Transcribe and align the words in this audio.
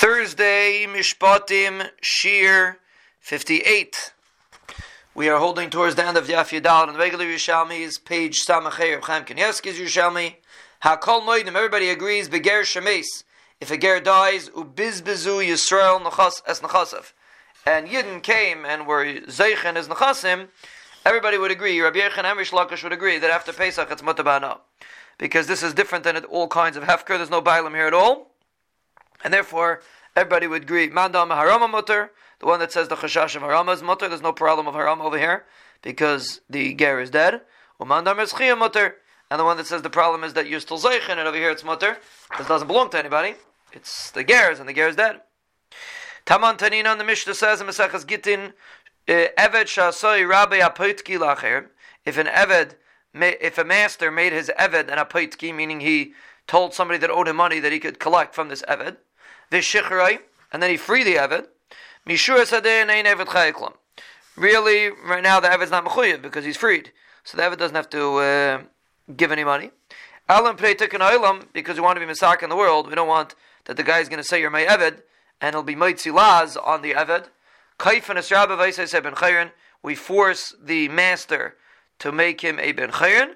Thursday, 0.00 0.86
Mishpatim, 0.88 1.90
Shiur 2.00 2.76
58. 3.18 4.14
We 5.14 5.28
are 5.28 5.38
holding 5.38 5.68
towards 5.68 5.94
the 5.94 6.06
end 6.06 6.16
of 6.16 6.26
Yaf 6.26 6.58
Yadal, 6.58 6.88
and 6.88 6.96
regular 6.96 7.26
Yerushalmi 7.26 7.80
is 7.80 7.98
page 7.98 8.42
Samachay 8.42 8.96
of 8.96 9.04
Chaim 9.04 9.26
Kanievsky's 9.26 9.78
Yerushalmi. 9.78 10.36
Hakol 10.82 11.20
Moedim, 11.20 11.54
everybody 11.54 11.90
agrees, 11.90 12.30
Beger 12.30 12.62
Shemes. 12.62 13.24
If 13.60 13.70
a 13.70 13.76
ger 13.76 14.00
dies, 14.00 14.48
Ubizbezu 14.48 15.46
Yisrael 15.46 16.00
Nachas 16.00 16.40
Es 16.46 16.60
Nachasav. 16.60 17.12
And 17.66 17.86
Yidden 17.86 18.22
came 18.22 18.64
and 18.64 18.86
were 18.86 19.04
Zeichen 19.04 19.76
as 19.76 19.86
Nachasim, 19.88 20.48
everybody 21.04 21.36
would 21.36 21.50
agree, 21.50 21.78
Rabbi 21.78 21.98
Yechon 21.98 22.24
and 22.24 22.38
Reish 22.38 22.52
Lakish 22.52 22.82
would 22.82 22.94
agree 22.94 23.18
that 23.18 23.30
after 23.30 23.52
Pesach 23.52 23.90
it's 23.90 24.00
Mutabana. 24.00 24.60
Because 25.18 25.46
this 25.46 25.62
is 25.62 25.74
different 25.74 26.04
than 26.04 26.24
all 26.24 26.48
kinds 26.48 26.78
of 26.78 26.84
Hefker, 26.84 27.18
there's 27.18 27.28
no 27.28 27.42
Bailam 27.42 27.74
here 27.74 27.86
at 27.86 27.92
all. 27.92 28.29
And 29.22 29.32
therefore, 29.32 29.82
everybody 30.16 30.46
would 30.46 30.62
agree, 30.62 30.88
Mandam 30.88 31.28
Harama 31.28 31.70
Mutter, 31.70 32.12
the 32.38 32.46
one 32.46 32.58
that 32.60 32.72
says 32.72 32.88
the 32.88 32.96
Chashash 32.96 33.36
of 33.36 33.42
Harama 33.42 33.74
is 33.74 33.82
Mutter, 33.82 34.08
there's 34.08 34.22
no 34.22 34.32
problem 34.32 34.66
of 34.66 34.74
Harama 34.74 35.02
over 35.02 35.18
here, 35.18 35.44
because 35.82 36.40
the 36.48 36.74
Ger 36.74 37.00
is 37.00 37.10
dead. 37.10 37.42
Umandam 37.80 38.20
is 38.22 38.32
Mutter, 38.58 38.96
and 39.30 39.38
the 39.38 39.44
one 39.44 39.56
that 39.56 39.66
says 39.66 39.82
the 39.82 39.90
problem 39.90 40.24
is 40.24 40.32
that 40.34 40.48
you're 40.48 40.60
still 40.60 40.78
Zeichen, 40.78 41.10
and 41.18 41.20
over 41.20 41.36
here 41.36 41.50
it's 41.50 41.64
Mutter, 41.64 41.98
this 42.38 42.48
doesn't 42.48 42.68
belong 42.68 42.90
to 42.90 42.98
anybody. 42.98 43.34
It's 43.72 44.10
the 44.10 44.24
Ger's, 44.24 44.58
and 44.58 44.68
the 44.68 44.72
Ger 44.72 44.88
is 44.88 44.96
dead. 44.96 45.20
Taman 46.26 46.56
Tanina, 46.56 46.96
the 46.96 47.04
Mishnah 47.04 47.34
says 47.34 47.60
in 47.60 47.66
Mesechas 47.66 48.06
Gittin, 48.06 48.52
eh, 49.06 49.28
Eved 49.38 49.66
Shasoi 49.66 50.28
Rabbi 50.28 50.58
Apoitki 50.58 51.18
Lacher, 51.18 51.70
if 52.04 52.18
an 52.18 52.26
Eved, 52.26 52.74
if 53.14 53.58
a 53.58 53.64
master 53.64 54.10
made 54.10 54.32
his 54.32 54.50
Eved 54.58 54.88
an 54.90 54.98
Apoitki, 54.98 55.54
meaning 55.54 55.80
he 55.80 56.12
told 56.50 56.74
somebody 56.74 56.98
that 56.98 57.10
owed 57.10 57.28
him 57.28 57.36
money 57.36 57.60
that 57.60 57.70
he 57.70 57.78
could 57.78 58.00
collect 58.00 58.34
from 58.34 58.48
this 58.48 58.60
Eved, 58.62 58.96
Vishichrei, 59.52 60.18
and 60.52 60.60
then 60.60 60.68
he 60.68 60.76
freed 60.76 61.04
the 61.04 61.14
Eved. 61.14 61.46
Mishur 62.04 62.42
Sadeh 62.44 62.84
Eved 62.88 63.26
Chayiklam. 63.26 63.74
Really, 64.36 64.90
right 65.06 65.22
now 65.22 65.38
the 65.38 65.46
Eved's 65.46 65.70
not 65.70 65.84
Mechuyev 65.84 66.20
because 66.20 66.44
he's 66.44 66.56
freed. 66.56 66.90
So 67.22 67.36
the 67.36 67.44
Eved 67.44 67.58
doesn't 67.58 67.76
have 67.76 67.88
to 67.90 68.16
uh, 68.16 68.62
give 69.16 69.30
any 69.30 69.44
money. 69.44 69.70
Alam 70.28 70.56
Pnei 70.56 70.74
Tikkun 70.74 70.98
Olam, 70.98 71.46
because 71.52 71.76
we 71.76 71.82
want 71.82 72.00
to 72.00 72.04
be 72.04 72.12
Masak 72.12 72.42
in 72.42 72.50
the 72.50 72.56
world, 72.56 72.88
we 72.88 72.96
don't 72.96 73.06
want 73.06 73.36
that 73.66 73.76
the 73.76 73.84
guy 73.84 74.00
is 74.00 74.08
going 74.08 74.20
to 74.20 74.28
say 74.28 74.40
you're 74.40 74.50
my 74.50 74.64
Eved, 74.64 75.02
and 75.40 75.54
he'll 75.54 75.62
be 75.62 75.76
Moitzi 75.76 76.12
Laz 76.12 76.56
on 76.56 76.82
the 76.82 76.94
Eved. 76.94 77.26
Kaifan 77.78 78.16
Esrabba 78.16 78.58
Vaisai 78.58 79.00
Ben 79.04 79.52
we 79.84 79.94
force 79.94 80.52
the 80.60 80.88
master 80.88 81.54
to 82.00 82.10
make 82.10 82.40
him 82.40 82.58
a 82.58 82.72
Ben 82.72 82.90
Chayrin. 82.90 83.34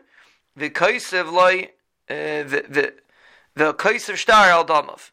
V'kaisev 0.58 1.32
loy, 1.32 1.70
uh, 2.10 2.90
v'kaisev 3.56 4.16
shtar 4.16 4.48
al 4.48 4.64
damov 4.64 5.10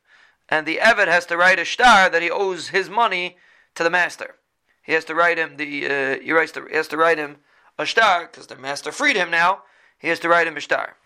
and 0.52 0.68
the 0.68 0.80
Eved 0.84 1.08
has 1.08 1.26
to 1.28 1.38
write 1.38 1.58
a 1.58 1.66
shtar 1.66 2.10
that 2.10 2.22
he 2.22 2.30
owes 2.30 2.68
his 2.68 2.90
money 2.90 3.38
to 3.74 3.84
the 3.84 3.90
master. 3.90 4.36
He 4.84 4.92
has 4.92 5.06
to 5.06 5.16
write 5.16 5.38
him 5.38 5.56
the 5.56 5.86
uh, 5.86 6.20
he, 6.20 6.34
writes 6.34 6.52
to, 6.52 6.66
he 6.66 6.76
has 6.76 6.90
to 6.90 6.98
write 6.98 7.18
him 7.18 7.38
a 7.80 7.86
shtar 7.86 8.28
because 8.28 8.48
the 8.48 8.58
master 8.58 8.92
freed 8.92 9.16
him 9.16 9.32
now. 9.32 9.64
He 9.98 10.10
has 10.10 10.20
to 10.20 10.30
write 10.30 10.48
him 10.48 10.58
a 10.58 10.60
shtar. 10.60 10.98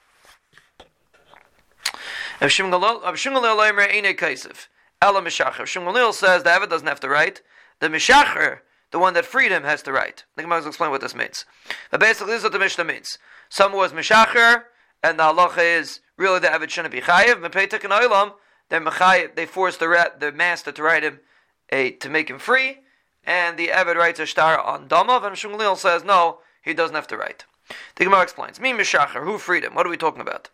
If 2.41 2.51
Shimgalil 2.51 3.03
says 6.13 6.43
the 6.43 6.49
Eved 6.49 6.69
doesn't 6.69 6.87
have 6.87 6.99
to 7.01 7.09
write. 7.09 7.41
The 7.79 7.89
Mishacher, 7.89 8.59
the 8.91 8.99
one 8.99 9.13
that 9.13 9.25
freed 9.25 9.51
him, 9.51 9.63
has 9.63 9.83
to 9.83 9.91
write. 9.91 10.23
The 10.35 10.41
Gemara 10.41 10.61
will 10.61 10.67
explain 10.67 10.91
what 10.91 11.01
this 11.01 11.13
means. 11.13 11.45
But 11.91 11.99
basically, 11.99 12.33
this 12.33 12.39
is 12.39 12.43
what 12.43 12.53
the 12.53 12.59
Mishnah 12.59 12.85
means. 12.85 13.17
Someone 13.49 13.79
was 13.79 13.91
Mishacher, 13.93 14.63
and 15.03 15.19
the 15.19 15.23
halacha 15.23 15.79
is 15.79 15.99
really 16.17 16.39
the 16.39 16.47
Eved 16.47 16.69
shouldn't 16.69 16.93
be 16.93 17.01
chayiv. 17.01 17.41
They're 18.69 19.27
they 19.35 19.45
force 19.45 19.77
the 19.77 20.11
the 20.19 20.31
master 20.31 20.71
to 20.71 20.83
write 20.83 21.03
him 21.03 21.19
a 21.69 21.91
to 21.91 22.09
make 22.09 22.29
him 22.29 22.39
free, 22.39 22.79
and 23.23 23.57
the 23.57 23.67
Eved 23.67 23.95
writes 23.95 24.19
a 24.19 24.25
shtar 24.25 24.59
on 24.59 24.87
Damav, 24.87 25.23
and 25.25 25.35
Shmuel 25.35 25.77
says 25.77 26.03
no, 26.03 26.39
he 26.63 26.73
doesn't 26.73 26.95
have 26.95 27.07
to 27.07 27.17
write. 27.17 27.45
The 27.95 28.05
Gemara 28.05 28.21
explains: 28.21 28.59
Me 28.59 28.71
Mishacher, 28.71 29.23
who 29.23 29.37
freed 29.37 29.63
him? 29.63 29.75
What 29.75 29.85
are 29.85 29.89
we 29.89 29.97
talking 29.97 30.21
about? 30.21 30.49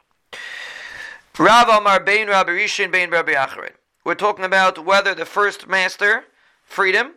Rav 1.38 1.70
Amar 1.70 2.00
Bein 2.00 2.28
Rabbi 2.28 2.52
Rishon 2.52 2.92
Bein 2.92 3.10
Rabbi 3.10 3.34
Acharon. 3.34 3.74
We're 4.04 4.16
talking 4.16 4.46
about 4.46 4.84
whether 4.84 5.14
the 5.16 5.26
first 5.26 5.68
master 5.68 6.26
freed 6.64 6.96
him, 6.96 7.14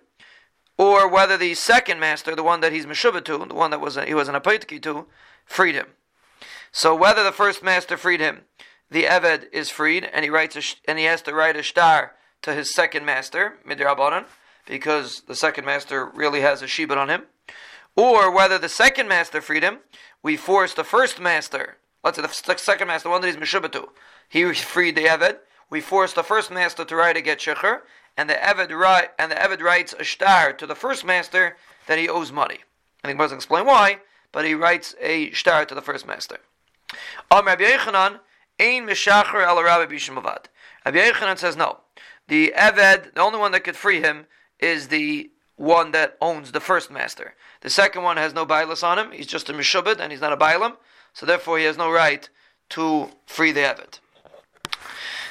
or 0.77 1.09
whether 1.09 1.37
the 1.37 1.54
second 1.54 2.00
master, 2.00 2.34
the 2.34 2.43
one 2.43 2.60
that 2.60 2.72
he's 2.72 2.87
Meshubah 2.87 3.25
to, 3.25 3.38
the 3.38 3.54
one 3.54 3.71
that 3.71 3.81
was 3.81 3.97
a, 3.97 4.04
he 4.04 4.15
was 4.15 4.28
an 4.28 4.34
Apoitki 4.34 4.81
to, 4.83 5.06
freed 5.44 5.75
him. 5.75 5.88
So 6.77 6.93
whether 6.93 7.23
the 7.23 7.31
first 7.31 7.62
master 7.62 7.97
freed 7.97 8.19
him 8.19 8.41
the 8.91 9.05
Eved 9.05 9.47
is 9.53 9.71
freed, 9.71 10.11
and 10.12 10.25
he 10.25 10.31
writes 10.31 10.57
a, 10.57 10.91
and 10.91 10.99
he 10.99 11.05
has 11.05 11.23
to 11.23 11.33
write 11.33 11.57
a 11.57 11.62
shtar 11.62 12.15
to 12.43 12.53
his 12.53 12.75
second 12.75 13.07
master, 13.07 13.59
Midrabanan, 13.65 14.25
because 14.67 15.23
the 15.29 15.37
second 15.37 15.65
master 15.65 16.05
really 16.05 16.41
has 16.41 16.63
a 16.63 16.67
shibud 16.67 16.97
on 16.97 17.09
him. 17.09 17.23
Or 17.95 18.29
whether 18.29 18.59
the 18.59 18.69
second 18.69 19.07
master 19.07 19.41
freed 19.41 19.63
him, 19.63 19.79
we 20.21 20.37
force 20.37 20.75
the 20.75 20.83
first 20.83 21.21
master, 21.21 21.77
let's 22.03 22.17
say 22.19 22.23
the 22.23 22.59
second 22.59 22.89
master, 22.89 23.09
the 23.09 23.11
one 23.13 23.21
that 23.21 23.29
he's 23.29 23.37
Meshubatu, 23.37 23.89
he 24.29 24.53
freed 24.53 24.97
the 24.97 25.05
Eved, 25.05 25.39
we 25.71 25.81
force 25.81 26.13
the 26.13 26.25
first 26.25 26.51
master 26.51 26.84
to 26.84 26.97
write 26.97 27.17
a 27.17 27.23
get 27.23 27.39
shecher, 27.39 27.83
and 28.17 28.29
the 28.29 28.34
Eved 28.34 28.77
write, 28.77 29.11
and 29.17 29.31
the 29.31 29.37
Eved 29.37 29.63
writes 29.63 29.95
a 29.97 30.03
shtar 30.05 30.53
to 30.53 30.67
the 30.67 30.75
first 30.75 31.05
master 31.05 31.57
that 31.87 31.99
he 31.99 32.09
owes 32.09 32.33
money. 32.33 32.59
And 33.05 33.13
he 33.13 33.17
doesn't 33.17 33.39
explain 33.39 33.65
why, 33.65 34.01
but 34.33 34.45
he 34.45 34.55
writes 34.55 34.97
a 35.01 35.31
shtar 35.31 35.65
to 35.67 35.75
the 35.75 35.83
first 35.83 36.05
master. 36.05 36.39
Am 37.31 37.47
Rabbi 37.47 37.65
Yechanan, 37.65 38.21
Ein 38.60 38.87
mishacher 38.87 39.44
el 39.44 39.62
Rabbi 39.62 39.93
Bishimavad. 39.93 40.47
Rabbi 40.84 40.99
Yechanan 40.99 41.38
says 41.38 41.56
no. 41.56 41.81
The 42.28 42.55
Eved, 42.56 43.15
the 43.15 43.21
only 43.21 43.38
one 43.38 43.53
that 43.53 43.65
could 43.65 43.77
free 43.77 44.00
him, 44.00 44.27
is 44.60 44.88
the 44.88 45.31
one 45.56 45.93
that 45.93 46.16
owns 46.21 46.53
the 46.53 46.60
first 46.60 46.91
master. 46.91 47.34
The 47.60 47.71
second 47.71 48.03
one 48.03 48.16
has 48.16 48.34
no 48.34 48.47
bailas 48.47 48.83
on 48.83 48.99
him. 48.99 49.12
He's 49.12 49.27
just 49.27 49.50
a 49.50 49.53
mishubad 49.53 49.99
and 50.00 50.10
he's 50.10 50.21
not 50.21 50.33
a 50.33 50.37
bailam. 50.37 50.77
So 51.12 51.27
therefore 51.27 51.59
he 51.59 51.65
has 51.65 51.77
no 51.77 51.91
right 51.91 52.28
to 52.71 53.10
free 53.27 53.53
the 53.53 53.60
Eved. 53.60 53.99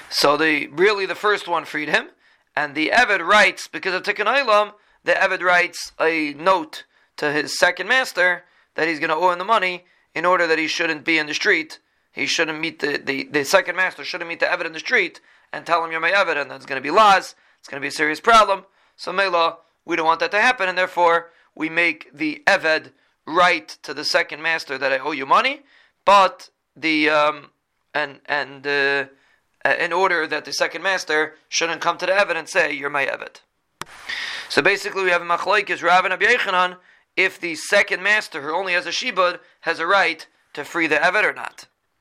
So 0.10 0.38
the 0.38 0.68
really 0.68 1.06
the 1.06 1.16
first 1.16 1.48
one 1.48 1.66
freed 1.66 1.90
him, 1.90 2.10
and 2.56 2.76
the 2.76 2.92
Eved 2.94 3.26
writes 3.26 3.68
because 3.68 3.94
of 3.94 4.04
Tikkun 4.04 4.28
Olam, 4.28 4.74
the 5.04 5.14
Eved 5.14 5.42
writes 5.42 5.92
a 6.00 6.34
note 6.34 6.84
to 7.18 7.32
his 7.32 7.58
second 7.58 7.88
master 7.88 8.44
that 8.76 8.88
he's 8.88 9.00
going 9.00 9.10
to 9.10 9.16
owe 9.16 9.32
him 9.32 9.40
the 9.40 9.46
money 9.46 9.86
in 10.16 10.26
order 10.26 10.48
that 10.48 10.60
he 10.60 10.68
shouldn't 10.68 11.04
be 11.04 11.18
in 11.18 11.28
the 11.28 11.34
street 11.34 11.80
he 12.14 12.28
shouldn't 12.28 12.60
meet 12.60 12.80
the, 12.80 13.02
the, 13.04 13.24
the 13.24 13.44
second 13.44 13.76
master 13.76 14.06
shouldn't 14.06 14.30
meet 14.30 14.40
the 14.40 14.46
Eved 14.46 14.66
in 14.66 14.74
the 14.74 14.80
street 14.80 15.20
and 15.52 15.66
tell 15.66 15.84
him 15.84 15.92
you're 15.92 16.00
my 16.00 16.12
Eved, 16.12 16.40
and 16.40 16.50
then 16.50 16.56
it's 16.56 16.66
going 16.66 16.80
to 16.80 16.84
be 16.84 16.92
laws. 16.92 17.36
It's 17.60 17.68
going 17.68 17.82
to 17.82 17.84
be 17.84 17.88
a 17.88 17.92
serious 17.92 18.20
problem. 18.20 18.66
So 18.96 19.12
Mela, 19.12 19.58
we 19.84 19.96
don't 19.96 20.06
want 20.06 20.20
that 20.20 20.32
to 20.32 20.40
happen, 20.40 20.70
and 20.70 20.78
therefore 20.78 21.32
we 21.56 21.70
make 21.70 22.16
the 22.16 22.44
Eved 22.46 22.92
write 23.26 23.80
to 23.82 23.96
the 23.96 24.06
second 24.06 24.44
master 24.44 24.78
that 24.78 24.94
I 24.94 25.00
owe 25.00 25.12
you 25.12 25.26
money, 25.26 25.62
but 26.06 26.50
the 26.76 27.10
um, 27.10 27.50
and 27.96 28.20
and 28.28 28.68
uh, 28.68 29.06
in 29.80 29.92
order 29.92 30.28
that 30.28 30.46
the 30.46 30.54
second 30.54 30.84
master 30.84 31.36
shouldn't 31.50 31.82
come 31.82 31.98
to 31.98 32.06
the 32.06 32.12
Eved 32.12 32.36
and 32.36 32.48
say 32.48 32.72
you're 32.72 32.92
my 32.92 33.06
Eved. 33.08 33.42
So 34.50 34.62
basically, 34.62 35.04
we 35.04 35.10
have 35.10 35.24
a 35.24 35.26
machlokes 35.26 35.82
Rav 35.82 36.06
and 36.06 36.14
Abyechanan 36.14 36.78
if 37.16 37.40
the 37.40 37.56
second 37.56 38.02
master 38.02 38.42
who 38.42 38.54
only 38.54 38.74
has 38.74 38.86
a 38.86 38.92
shibud 38.92 39.40
has 39.62 39.80
a 39.80 39.88
right 39.88 40.28
to 40.54 40.64
free 40.64 40.88
the 40.88 40.96
Eved 40.96 41.24
or 41.24 41.34
not. 41.34 41.68